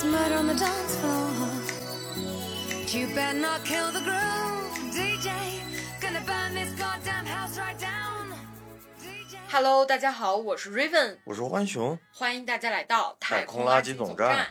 [0.00, 1.28] It's murder on the dance floor.
[2.88, 5.28] You better not kill the groove, DJ.
[6.00, 8.32] Gonna burn this goddamn house right down.
[9.50, 14.46] Hello，大家好，我是 Raven，我是欢熊，欢迎大家来到太空空垃圾圾总站站。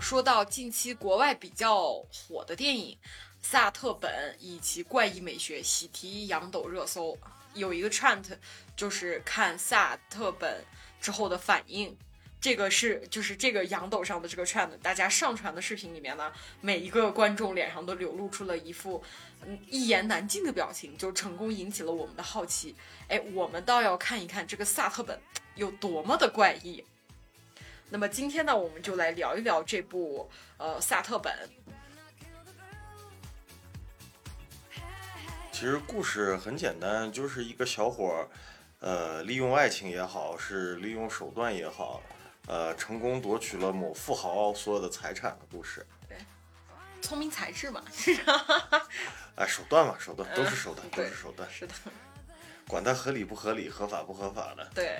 [0.00, 2.98] 说到近期国外比较火的电影，
[3.40, 7.16] 萨特本以及怪异美学喜提洋抖热搜，
[7.54, 8.36] 有一个 trend
[8.78, 10.64] 就是看萨特本
[11.00, 11.98] 之后的反应。
[12.40, 19.02] 这个是就是这个洋抖上的这个 trend，大家上传的视频里面呢，每一个观众脸上都流露出了一副
[19.44, 22.76] 嗯一言难尽的表情，就成功引起了我们的好奇。
[23.08, 25.20] 哎，我们倒要看一看这个萨特本
[25.56, 26.84] 有多么的怪异。
[27.90, 31.34] 那么今天呢，我们就来聊一聊这部呃萨特本。
[35.50, 38.28] 其实故事很简单，就是一个小伙儿，
[38.80, 42.00] 呃，利用爱情也好，是利用手段也好，
[42.46, 45.84] 呃，成功夺取了某富豪所有的财产的故事。
[46.08, 46.16] 对
[47.00, 47.82] 聪明才智嘛，
[49.36, 51.74] 哎，手段嘛，手段都是手段，嗯都是手段，是的，
[52.68, 54.68] 管它合理不合理，合法不合法的。
[54.74, 54.98] 对。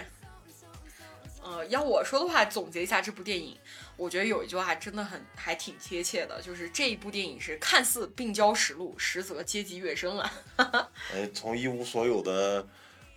[1.40, 3.56] 呃，要我说的话，总结一下这部电影，
[3.96, 10.32] 我觉得有一句话真的很还挺贴切的，就是这一部电影是看似病娇实录，实则阶级跃升啊。
[11.14, 12.66] 哎，从一无所有的，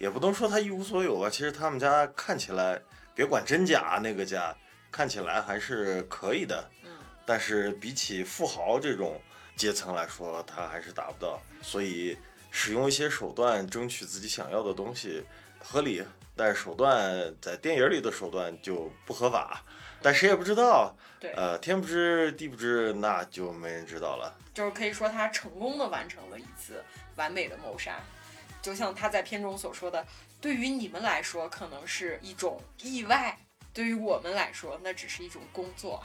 [0.01, 2.81] 也不能说他一无所有吧，其实他们家看起来，
[3.13, 4.51] 别管真假，那个家
[4.91, 6.67] 看起来还是可以的。
[6.83, 6.89] 嗯，
[7.23, 9.21] 但是比起富豪这种
[9.55, 11.39] 阶层来说，他还是达不到。
[11.61, 12.17] 所以
[12.49, 15.23] 使用一些手段争取自己想要的东西
[15.59, 16.03] 合理，
[16.35, 19.63] 但是手段在电影里的手段就不合法。
[20.01, 24.35] 但谁也不知道，对，呃，天不知地不知，那就没人知道了。
[24.51, 26.83] 就是可以说他成功的完成了一次
[27.17, 27.99] 完美的谋杀，
[28.61, 30.05] 就像他在片中所说的，
[30.39, 33.37] 对于你们来说可能是一种意外，
[33.73, 36.03] 对于我们来说那只是一种工作。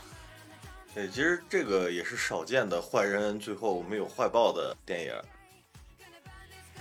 [0.94, 5.14] 对，其实这个也是少见的坏人最后没有坏报的电影，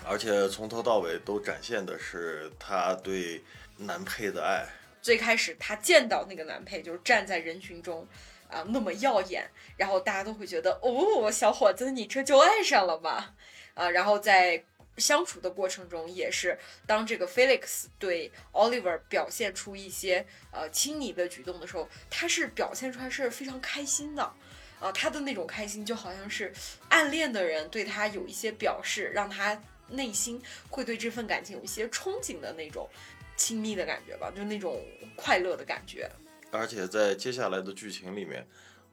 [0.05, 3.43] 而且从头到尾都展现的是他对
[3.77, 4.65] 男配的爱。
[5.01, 8.07] 最开始他见到那个男配，就是站在人群中，
[8.49, 13.35] 啊、那么耀眼，然后大家都会觉得，哦，小伙子，你这就爱上了吧？
[13.73, 14.63] 啊、然后在
[14.97, 24.33] 相处的过程中，也是当这个 Felix 对 Oliver 表现出一些呃亲昵的举动的时候，他是表现出来是非常开心的。
[24.77, 26.53] 啊、他的那种开心就好像是
[26.89, 30.39] 暗恋的人对他有一些表示，让他内心
[30.69, 32.87] 会对这份感情有一些憧憬的那种
[33.35, 34.85] 亲密的感觉吧，就那种
[35.15, 36.07] 快乐的感觉。
[36.51, 38.45] 而且在接下来的剧情里面，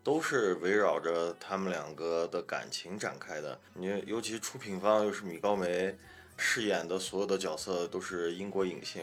[0.05, 3.59] 都是围绕着他们两个的感情展开的。
[3.75, 5.97] 你尤其出品方又是米高梅
[6.37, 9.03] 饰演的所有的角色都是英国影星，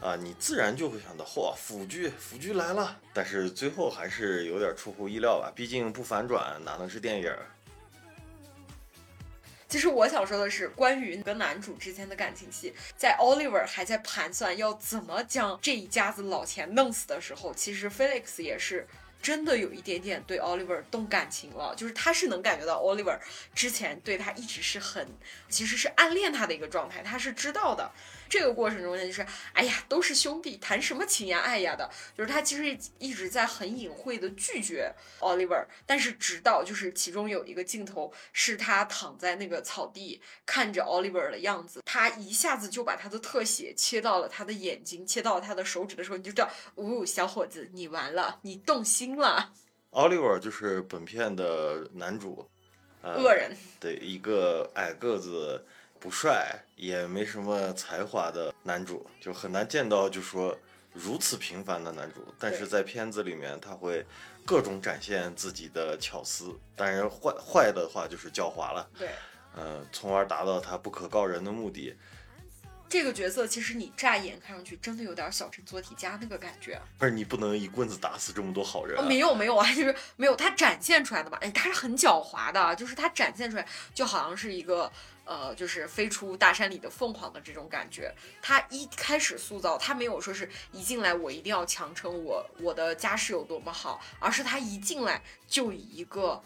[0.00, 3.00] 啊，你自然就会想到，嚯，腐剧，腐剧来了。
[3.12, 7.34] 但是最后还是有点出乎意料吧，毕竟不反转哪能是电影？
[9.68, 18.86] 其实我想说的是，关于跟男主之间的感情戏，在 Oliver 还在盘算要怎么将这一家子老钱弄死的时候，其实 Felix 也是
[19.20, 23.18] 真的有一点点对 Oliver 动感情了，就是他是能感觉到 Oliver
[23.54, 25.06] 之前对他一直是很，
[25.48, 27.90] 其实是暗恋他的一个状态，他是知道的。
[28.30, 49.52] 这个过程中呢，就是哎呀，都是兄弟，谈什么情呀爱呀的，就是他其实一直在很隐晦的拒绝 Oliver，但是直到就是其中有一个镜头是他躺在那个草地看着 Oliver 的样子，他一下子就把他的特写切到了他的眼睛，切到了他的手指的时候，你就知道，哦，小伙子，你完了，你动心了
[49.92, 52.48] ，Oliver 就是本片的男主，
[53.02, 53.56] 呃、恶人。
[53.78, 55.64] 对，一个矮个子、
[55.98, 60.56] 不帅也没什么才华的男主，就很难见到就说
[60.92, 62.24] 如此平凡的男主。
[62.38, 64.04] 但是在片子里面，他会
[64.44, 69.08] 各种展现自己的巧思，当然坏坏的话就是狡猾了，对。
[69.56, 71.96] 呃，从而达到他不可告人的目的。
[72.88, 84.90] 这个角色其实你乍眼看上去真的有点小镇做题家那个感觉，但是你不能一棍子打死这么多好人、没有没有啊， 就是没有，他展现出来的嘛，哎，他是很狡猾的，就是他展现出来就好像是一个
[85.26, 88.10] 呃，就是飞出大山里的凤凰的这种感觉。
[88.40, 96.42] 他一开始塑造，他没有说是一进来我一定要强撑我我的家世有多么好，而是他一进来就以一个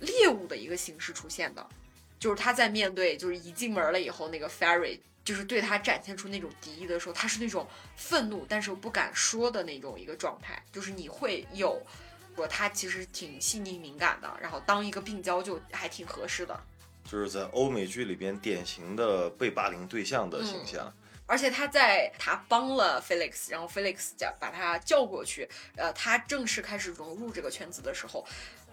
[0.00, 1.64] 猎物的一个形式出现的，
[2.18, 4.98] 就是他在面对就是一进门了以后那个 Fairy。
[5.26, 11.82] 就是对他展现出那种敌意的时候，他是那种愤怒但是又不敢说的那种一个状态，就是你会有
[12.36, 16.58] 说他其实挺细腻敏感的，然后当一个病娇就还挺合适的。
[17.04, 20.92] 就是在欧美剧里边典型的被霸凌对象的形象。
[21.28, 28.24] 而且他在他帮了 Felix，然后 Felix 叫把他叫过去，呃，他正式开始融入这个圈子的时候，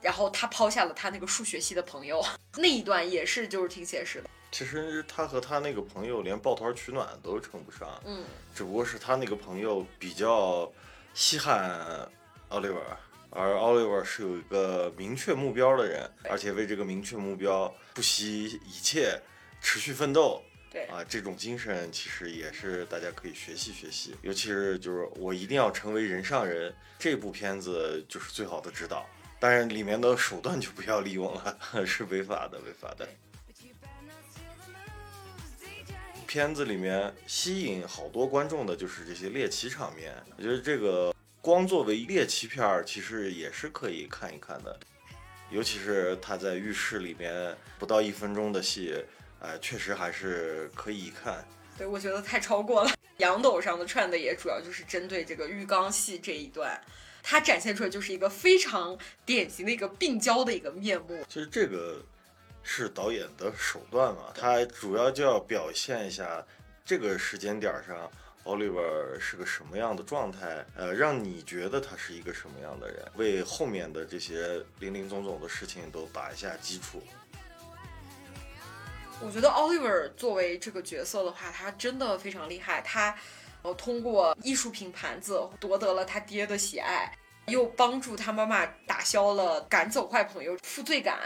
[0.03, 2.23] 然后他抛下了他那个数学系的朋友，
[2.57, 4.29] 那一段也是就是挺写实的。
[4.53, 8.23] 其实他和他那个朋友连抱团取暖都称不上，嗯，
[8.53, 10.71] 只不过是他那个朋友比较
[11.15, 12.07] 稀罕
[12.49, 12.97] 奥利 r
[13.31, 19.19] 而奥利 r 是有一个明确目标的人，而且为这个明确目标不惜一切，
[19.59, 20.39] 持续奋斗。
[20.69, 29.03] 对啊，这种精神其实也是大家可以学习学习，尤其是就是我一定要成为人上人，这部片子就是最好的指导。
[29.39, 33.09] 当然，里面的手段就不要利用了， 是违法的，违法的。
[36.33, 44.75] 片子里面吸引好多观众的就是这些猎奇场面，我觉得这个光作为猎奇片儿，其实也是可以看一看的。
[45.51, 48.95] 尤其是他在浴室里面不到一分钟的戏，
[49.41, 51.47] 哎、确实还是可以一看。
[51.77, 52.89] 对，我觉得太超过了。
[53.17, 56.81] 杨斗上的 trend 也主要就是针对这个浴缸戏这一段，
[57.21, 61.23] 它展现出来就是一个非常典型的一个病娇的一个面目。
[61.29, 62.03] 其实这个
[62.63, 66.43] 是导演的手段嘛，他主要就要表现一下
[66.83, 68.09] 这个时间点上。
[68.45, 70.65] Oliver 是个什么样的状态？
[70.75, 77.01] 呃，让你觉得他是一个什么样的人，为后面的这些林林总总的事情都打一下基础。
[79.21, 82.81] 我觉得 Oliver 作为这个角色的话，他真的非常厉害。
[82.81, 83.17] 他
[83.61, 87.17] 呃通过艺术品盘子夺得了他爹的喜爱，
[87.47, 91.17] 又帮助他妈妈打消了赶走坏朋友负罪感，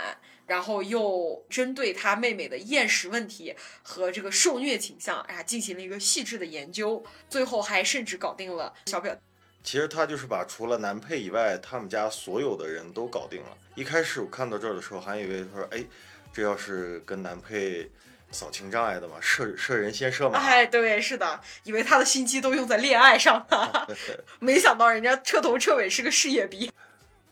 [0.48, 3.54] 然后又针对他妹妹的厌食问题
[3.84, 9.16] 和这个受虐倾向啊进行了一个细致的研究，最后还甚至搞定了小表
[9.64, 13.58] 其实他就是把除了男配以外，他们家所有的人都搞定了。
[13.76, 15.84] 一开始我看到这儿的时候，还以为他说，哎，
[16.32, 17.92] 这要是跟男配
[18.32, 20.40] 扫清障碍的嘛，射射人先射马。
[20.40, 23.88] 哎，对，是的，以为他的心机都用在恋爱上了，
[24.40, 26.72] 没想到人家彻头彻尾是个事业逼。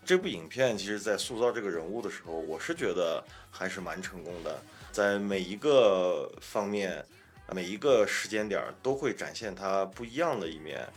[0.06, 4.62] 这部影片其实，在塑造这个人物的时候，我是觉得还是蛮成功的，
[4.92, 7.04] 在每一个方面、
[7.52, 10.88] 每一个时间点都会展现他不一样的一面。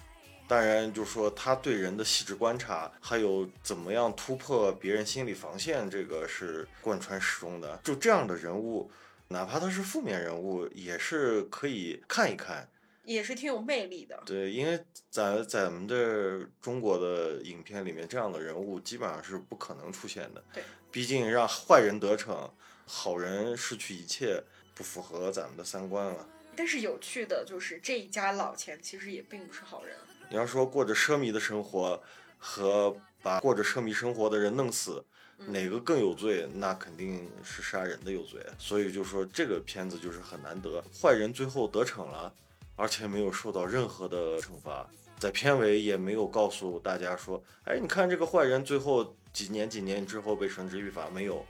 [0.46, 7.80] 当然，就是说他对人的细致观察，还有怎么样突破别人心理防线，这个是贯穿始终的。
[7.82, 8.90] 就这样的人物，
[9.28, 12.68] 哪怕他是负面人物，也是可以看一看。
[13.08, 14.22] 也是挺有魅力的。
[14.26, 14.78] 对，因为
[15.10, 20.44] 在咱们的中国的影片里面，这样的人物基本上是不可能出现的。
[20.52, 20.62] 对，
[20.92, 22.52] 毕竟让坏人得逞，
[22.84, 24.42] 好人失去一切，
[24.74, 26.28] 不符合咱们的三观了。
[26.54, 29.96] 但是有趣的就是这一家老钱其实也并不是好人。
[30.28, 32.02] 你要说过着奢靡的生活
[32.36, 35.02] 和把过着奢靡生活的人弄死，
[35.38, 36.46] 嗯哪个更有罪？
[36.52, 38.44] 那肯定是杀人的有罪。
[38.58, 42.34] 所以就说这个片子就是很难得，坏人最后得逞了，
[42.78, 44.88] 而且没有受到任何的惩罚，
[45.18, 51.44] 在片尾也没有告诉大家说，哎，你看这个坏人最后几年几年之后被绳之于法，没有，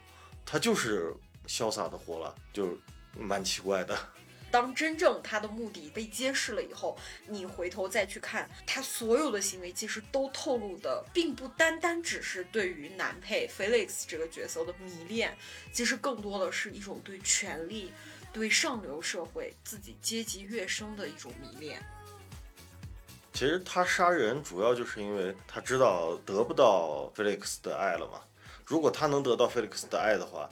[0.47, 1.15] 他就是
[1.47, 2.77] 潇洒的活了，就
[3.15, 3.97] 蛮奇怪的。
[4.51, 6.97] 当真正他的目的被揭示了以后，
[7.27, 15.37] 你回头再去看他所有的行为，其实都透露的并不单单只是对于男配 Felix 这个角色的迷恋，
[15.71, 17.93] 其实更多的是一种对权力、
[18.39, 21.83] 对上流社会、自己阶级跃升的一种迷恋。
[23.33, 28.21] 其实他杀人主要就是因为他知道得不到 Felix 的爱了嘛。
[28.65, 30.49] 如果他能得到 Felix 的爱的话，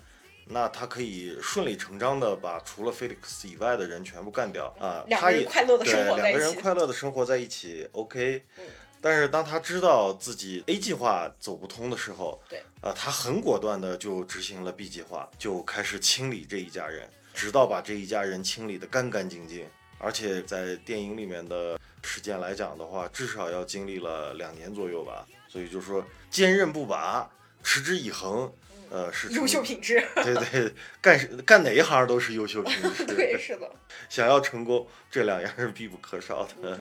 [0.47, 5.05] 那他可以顺理成章的把除了 Felix 以外的人全部干掉啊。
[5.09, 8.45] 两个人他也快乐的生活对在一起两个人快乐的生活在一起，OK。
[8.59, 8.65] 嗯
[8.99, 19.69] 但是当他知道自己 A 计划走不通的时候，对，啊，他很果断的就执行了 B 计划，就开始清理这一家人，直到把这一家人清理得干干净净。
[19.99, 25.27] 而且在电影里面的时间来讲的话，至少要经历了两年左右吧。
[25.49, 27.31] 所以就说坚韧不拔，
[27.63, 28.53] 持之以恒，
[28.91, 33.07] 呃，是优秀品质，对对，干干哪一行都是优秀品质。
[33.09, 33.71] 对，是的。
[34.09, 36.79] 想要成功，这两样是必不可少的。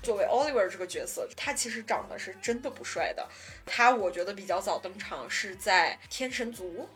[0.00, 3.28] 作为 Oliver 这个角色，他其实长得是真的不帅的。
[3.66, 6.88] 他我觉得比较早登场是在《天神族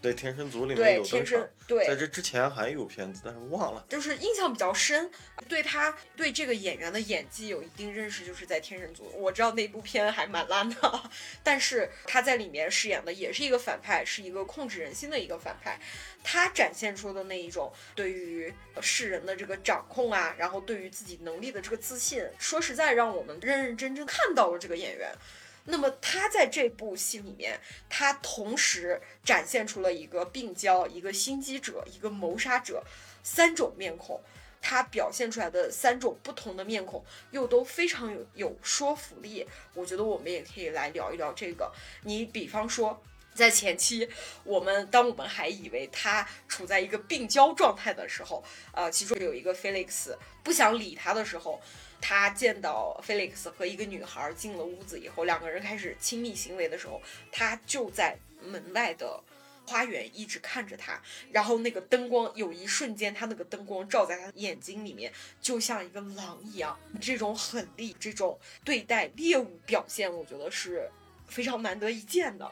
[0.00, 3.84] 对，《天神族》里》，面有登场天神，，对，在这之前还有片子，但是忘了。
[3.88, 5.10] 就是印象比较深，
[5.48, 11.10] 对他对这个演员的演技有一定认识，就是在《天神族》，我知道那部片还蛮烂的，
[11.42, 15.80] 但是他在里面饰演的也是一个反派，是一个控制人心的一个反派。
[16.22, 25.12] 他展现出的那一种对于世人的这个掌控啊，然后对于自己能力的这个自信，说实在，让我们认认真真看到了这个演员。
[25.70, 32.82] 那么他在这部戏里面，他同时展现出了一个病娇、一个心机者、一个谋杀者
[33.22, 34.20] 三种面孔，
[34.60, 39.46] 他表现出来的三种不同的面孔又都非常有有说服力。
[39.74, 41.70] 我觉得我们也可以来聊一聊这个。
[42.02, 43.02] 你比方说。
[43.38, 44.08] 在前期，
[44.42, 48.42] 我们当我们还以为他处在一个病娇状态的时候，
[48.72, 51.60] 呃，其中有一个 Felix 不想理他的时候，
[52.00, 59.22] 他见到 Felix 和一个女孩进了屋子以后，两个人开始亲密行为的时候，他就在门外的
[59.68, 70.90] 花园一直看着他，然后那个灯光有一瞬间，他那个灯光照在他眼睛里面，就像一个狼一样，这种狠厉，这种对待猎物表现，我觉得是
[71.28, 72.50] 非常难得一见的。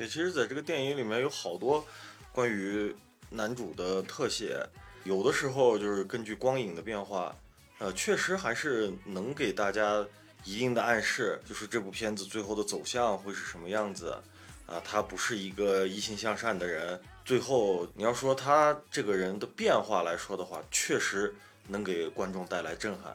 [0.00, 1.86] 对，其实在这个电影里面有好多
[2.32, 2.96] 关于
[3.28, 4.58] 男主的特写，
[5.04, 7.36] 有的时候就是根据光影的变化，
[7.78, 10.02] 呃，确实还是能给大家
[10.42, 14.16] 一定的暗示，就是这部片子最后的走向会是什么样子。
[14.64, 21.34] 啊，他不是一个一心向善的人，最后你要说他这个人的变化来说的话，确实
[21.68, 23.14] 能给观众带来震撼。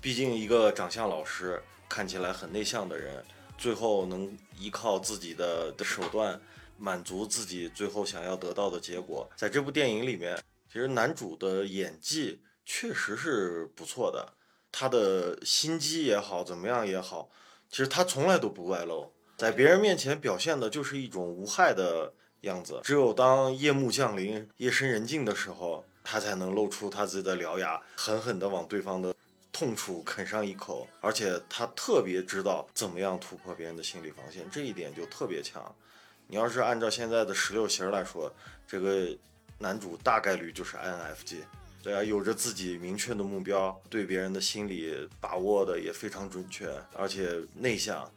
[0.00, 3.24] 毕竟一个长相老实、看起来很内向的人。
[3.56, 6.40] 最后能依靠自己的的手段
[6.76, 14.32] 满足自己最后想要得到的结果，在这部电影里面，其实男主的演技确实是不错的，
[14.72, 17.30] 他的心机也好，怎么样也好，
[17.70, 29.14] 其实他从来都不外露，在别人面前表现的就是一种无害的样子，只有当夜幕降临、夜深人静的时候，他才能露出他自己的獠牙，狠狠地往对方的。
[29.52, 35.62] 痛楚啃上一口，而且他特别知道怎么样突破别人的心理防线，这一点就特别强。
[36.26, 38.32] 你要是按照现在的十六型来说，
[38.66, 39.14] 这个
[39.58, 41.36] 男主大概率就是 INFJ，
[41.82, 48.10] 对啊，有着自己明确的目标，对别人的心理把握的也非常准确，而且内向。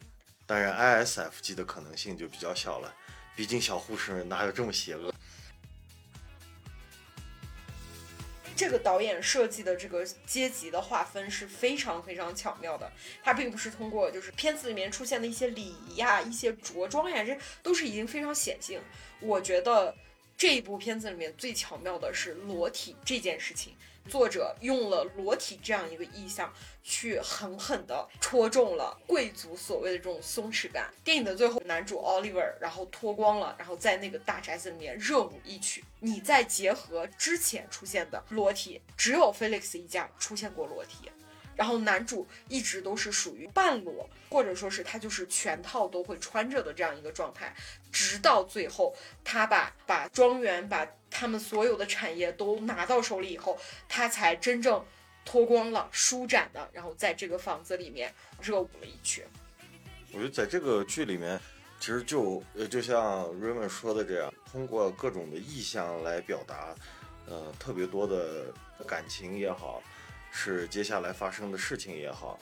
[0.45, 2.93] 当然，ISFJ 的可能性就比较小了，
[3.35, 5.13] 毕竟小护士哪有这么邪恶？
[8.55, 18.79] 这个导演设计的这个阶级的划分是非常非常巧妙的，他并不是通过就是片子里面出现的一些礼仪呀、一些着装呀，这都是已经非常显性。
[19.19, 19.93] 我觉得
[20.37, 23.75] 这一部片子里面最巧妙的是裸体这件事情。
[24.09, 30.93] 作者用了裸体这样一个意象，去狠狠地戳中了贵族所谓的这种松弛感。
[31.03, 35.83] 电影的最后，男主 Oliver 然后脱光了，然后在那个大宅子里面热舞一曲。
[35.99, 41.09] 你再结合之前出现的裸体，只有 Felix 一家出现过裸体。
[41.55, 47.55] 然后男主一直都是属于半裸，或者说是他就是全套都会穿着的这样一个状态，
[47.93, 48.93] 直到最后
[49.23, 50.85] 他把把庄园把
[51.17, 53.57] 他们所有的产业都拿到手里以后，
[53.87, 54.83] 他才真正
[55.23, 59.23] 脱光了、舒展的，然后在这个房子里面热舞了一曲。
[60.11, 61.39] 我觉得在这个剧里面，
[61.79, 66.75] 其实就呃就像 Raymond 说的这样，通过各种的意象来表达，
[67.27, 68.53] 呃特别多的
[68.85, 69.81] 感情也好。
[70.37, 72.37] 是接下来发生的事情也好，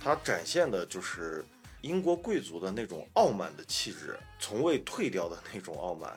[0.00, 1.44] 它展现的就是
[1.80, 6.12] 英国贵族的那种傲慢的气质，从未退掉的那种傲慢。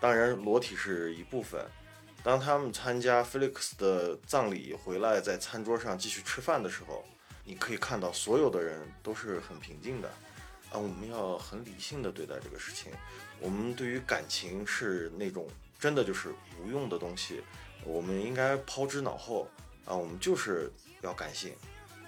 [0.00, 1.64] 当然，裸体是一部分。
[2.22, 7.04] 当他们参加 Felix 的葬礼回来，在餐桌上继续吃饭的时候，
[7.44, 10.08] 你可以看到所有的人都是很平静的。
[10.70, 12.92] 啊，我们要很理性的对待这个事情。
[13.40, 17.42] 我们对于感情是那种真的就是无用的东西，
[17.84, 19.48] 我们应该抛之脑后。
[19.84, 21.54] 啊，我们就是要感性，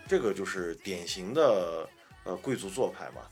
[0.07, 1.89] 这个就是典型的
[2.25, 3.23] 呃贵族做派嘛。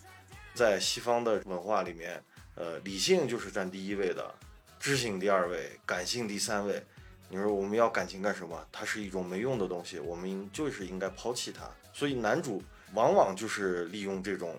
[0.55, 2.25] 在西方的文化里面，
[2.55, 4.35] 呃，理性就是占第一位的，
[4.79, 6.83] 知性第二位，感性第三位。
[7.29, 8.67] 你说我们要感情干什么？
[8.73, 11.69] 它是一种没用的东西，我们就是应该抛弃它。
[11.93, 12.63] 所以男主
[12.95, 14.57] 往往就是利用这种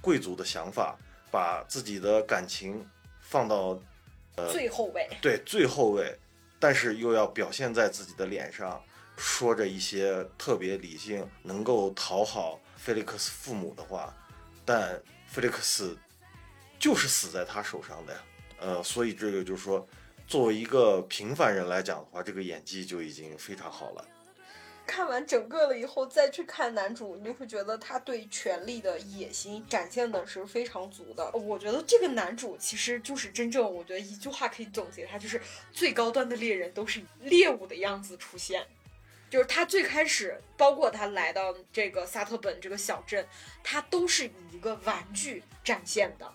[0.00, 0.98] 贵族的想法，
[1.30, 2.84] 把自己的感情
[3.20, 3.80] 放到
[4.36, 6.18] 呃最后位，对最后位，
[6.58, 8.82] 但是又要表现在自己的脸上。
[9.16, 14.16] 说着一些特别理性、能够讨好菲利克斯父母的话，
[14.64, 15.94] 但菲利克斯
[16.78, 18.20] 就是死在他手上的呀。
[18.60, 19.86] 呃，所以这个就是说，
[20.26, 24.06] 作为一个平凡人来讲的话，这个演技就已经非常好了。
[24.86, 31.30] 看完整个了以后，再去看男主，你就会觉得他对权力的野心展现的是非常足的。
[31.32, 35.40] 我觉得这个男主其实就是真正，我觉得一句话可以总结他，就是
[35.70, 38.66] 最高端的猎人都是猎物的样子出现。
[39.30, 43.24] 就是他最开始，包括他来到这个萨特本这个小镇，
[43.62, 46.28] 他都是以一个玩具展现的。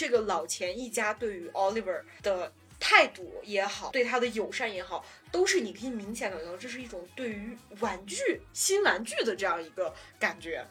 [0.00, 10.66] 这个老钱一家对于 Oliver 的态度也好，对他的友善也好，都是你可以明显感觉到，这是一种对于玩具新玩具的这样一个感觉。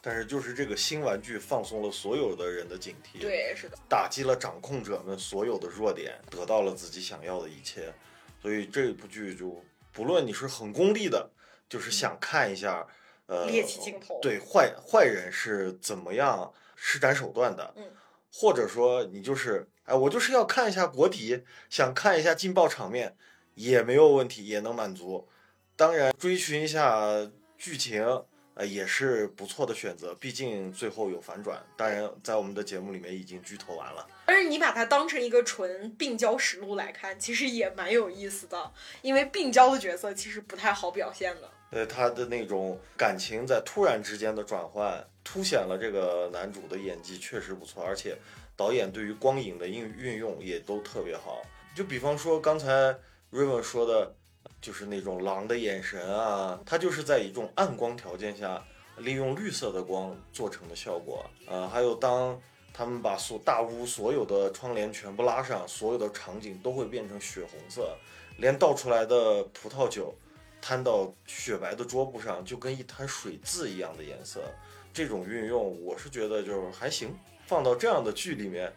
[0.00, 7.94] 但是就是这个新玩具放松了所有的人的警惕，对，是的，打击了掌控者们所有的弱点，得到了自己想要的一切。
[8.42, 11.30] 所以这部剧就不论你是很功利的，
[11.68, 12.84] 就是想看一下，
[13.26, 17.84] 呃，猎奇镜头对坏坏人是怎么样施展手段的，嗯，
[18.32, 23.16] 或者说你就是，哎，我就是要看一下国体，想看一下劲爆场面，
[23.54, 25.28] 也没有问题，也能满足。
[25.76, 27.06] 当然，追寻一下
[27.56, 28.04] 剧情，
[28.54, 31.64] 呃，也是不错的选择，毕竟最后有反转。
[31.76, 34.06] 当然，在我们的节目里面已经剧透完了。
[34.26, 41.50] 但是你把它当成一个纯病娇实录来看，其实也蛮有意思的，因为病娇的角色其实不太好表现的。
[41.70, 48.16] 呃，他的那种感情在突然之间的转换，凸显了这个男主的演技确实不错，而且
[48.56, 51.42] 导演对于光影的运运用也都特别好。
[51.76, 52.96] 就比方说刚才
[53.30, 54.14] Raven 说的，
[54.62, 58.64] 就是那种狼的眼神啊，他就是在一种暗光条件下，
[58.96, 61.28] 利用绿色的光做成的效果。
[61.46, 62.40] 呃，还有当
[62.72, 67.94] 他们把所大屋所有的窗帘全部拉上，所有的场景都会变成血红色，
[68.38, 70.14] 连倒出来的葡萄酒。
[70.60, 74.42] 摊到雪白的桌布上，就跟一滩水渍一样的颜色。
[74.92, 78.72] 这种运用，我是觉得就是还行，放到这样的剧里面，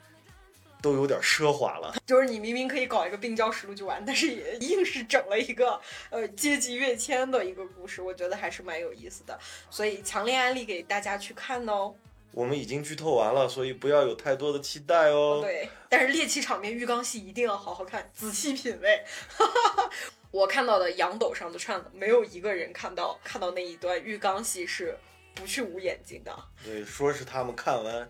[0.81, 1.95] 都有点奢华了。
[2.05, 9.39] 就是你明明可以搞一个病娇实录就完，但是也硬是整了一个呃阶级跃迁的一个故事，我觉得还是蛮有意思的。
[9.69, 11.95] 所以强烈安利给大家去看哦。
[12.33, 15.39] 我们已经剧透完了，所以不要有太多的期待哦。
[15.41, 19.03] 对， 但是猎奇场面、浴缸戏一定要好好看，仔细品味。
[20.31, 24.97] 我看到的洋抖上的串子，没有一个人看到看到那一段浴缸戏是
[25.35, 26.33] 不去捂眼睛的。
[26.63, 28.09] 对，说是他们看完，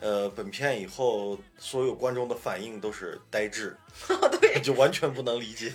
[0.00, 3.76] 呃，本片以后，所有观众的反应都是呆滞，
[4.40, 5.70] 对，就完全不能理解，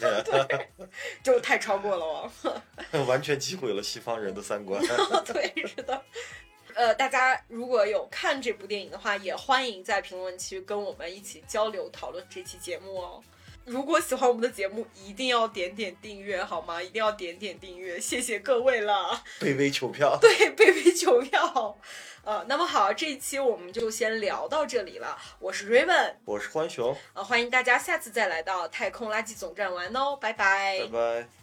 [1.23, 2.31] 就太超过了我。
[3.05, 4.81] 完全击毁了西方人的三观。
[5.25, 6.01] 对，是的。
[6.73, 13.23] 呃，大家如果有看这部电影的话，也欢迎在评论区跟我们一起交流讨论这期节目哦。
[13.65, 16.81] 如果喜欢我们的节目，一定要点点订阅好吗？
[16.81, 19.23] 一定要点点订阅，谢谢各位了。
[19.39, 20.17] 卑微求票。
[20.19, 21.77] 对， 卑微求票。
[22.23, 25.17] 呃，那么好，这一期我们就先聊到这里了。
[25.39, 30.79] 我是 Raven，我是欢熊，呃，欢迎大家下次再来到太空垃圾总站玩哦，拜拜。
[30.79, 31.42] 拜拜。